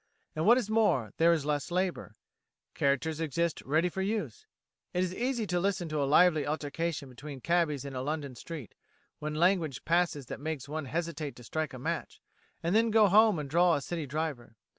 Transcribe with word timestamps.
And 0.35 0.47
what 0.47 0.57
is 0.57 0.67
more, 0.67 1.13
there 1.17 1.31
is 1.31 1.45
less 1.45 1.69
labour 1.69 2.15
characters 2.73 3.19
exist 3.21 3.61
ready 3.61 3.87
for 3.87 4.01
use. 4.01 4.47
It 4.95 5.03
is 5.03 5.13
easy 5.13 5.45
to 5.45 5.59
listen 5.59 5.87
to 5.89 6.01
a 6.01 6.05
lively 6.09 6.43
altercation 6.43 7.07
between 7.07 7.39
cabbies 7.39 7.85
in 7.85 7.93
a 7.93 8.01
London 8.01 8.33
street, 8.33 8.73
when 9.19 9.35
language 9.35 9.85
passes 9.85 10.25
that 10.25 10.39
makes 10.39 10.67
one 10.67 10.85
hesitate 10.85 11.35
to 11.35 11.43
strike 11.43 11.73
a 11.73 11.77
match, 11.77 12.19
and 12.63 12.75
then 12.75 12.89
go 12.89 13.09
home 13.09 13.37
and 13.37 13.47
draw 13.47 13.75
a 13.75 13.81
city 13.81 14.07
driver. 14.07 14.55